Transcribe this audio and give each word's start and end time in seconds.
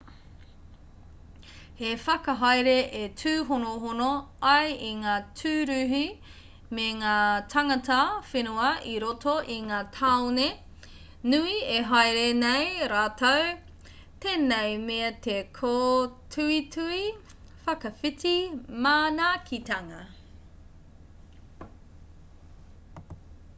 he 1.79 1.89
whakahaere 2.03 2.71
e 2.99 3.01
tūhonohono 3.21 4.07
ai 4.51 4.71
i 4.85 4.89
ngā 5.01 5.17
tūruhi 5.41 5.99
me 6.77 6.85
ngā 7.01 7.11
tāngata 7.53 7.97
whenua 8.29 8.71
i 8.91 8.93
roto 9.03 9.35
i 9.55 9.57
ngā 9.67 9.81
tāone 9.97 10.47
nui 11.35 11.53
e 11.75 11.83
haere 11.91 12.25
nei 12.39 12.89
rātou 12.93 13.53
tēnei 14.25 14.73
mea 14.89 15.11
te 15.27 15.37
kōtuitui 15.59 17.03
whakawhiti 17.69 18.35
manaakitanga 18.87 20.03